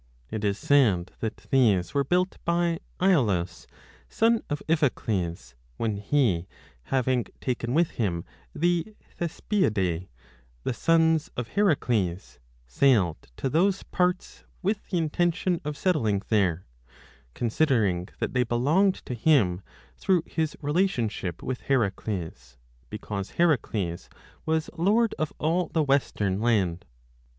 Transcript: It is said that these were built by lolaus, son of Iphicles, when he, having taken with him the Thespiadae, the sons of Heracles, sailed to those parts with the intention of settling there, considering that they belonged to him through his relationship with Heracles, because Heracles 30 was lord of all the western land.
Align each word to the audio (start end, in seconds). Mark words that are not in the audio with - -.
It 0.31 0.43
is 0.43 0.57
said 0.57 1.11
that 1.19 1.37
these 1.51 1.93
were 1.93 2.03
built 2.03 2.39
by 2.43 2.79
lolaus, 2.99 3.67
son 4.09 4.41
of 4.49 4.63
Iphicles, 4.67 5.53
when 5.77 5.97
he, 5.97 6.47
having 6.85 7.25
taken 7.39 7.75
with 7.75 7.91
him 7.91 8.25
the 8.55 8.95
Thespiadae, 9.19 10.07
the 10.63 10.73
sons 10.73 11.29
of 11.37 11.49
Heracles, 11.49 12.39
sailed 12.65 13.27
to 13.37 13.47
those 13.47 13.83
parts 13.83 14.43
with 14.63 14.89
the 14.89 14.97
intention 14.97 15.61
of 15.63 15.77
settling 15.77 16.23
there, 16.29 16.65
considering 17.35 18.09
that 18.17 18.33
they 18.33 18.41
belonged 18.43 18.95
to 19.05 19.13
him 19.13 19.61
through 19.97 20.23
his 20.25 20.57
relationship 20.63 21.43
with 21.43 21.61
Heracles, 21.61 22.57
because 22.89 23.29
Heracles 23.37 24.07
30 24.07 24.17
was 24.47 24.69
lord 24.75 25.13
of 25.19 25.31
all 25.37 25.67
the 25.67 25.83
western 25.83 26.41
land. 26.41 26.85